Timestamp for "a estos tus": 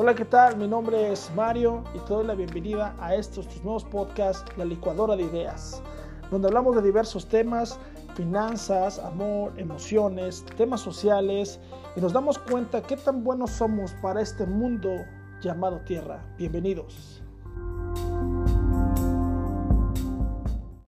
3.00-3.64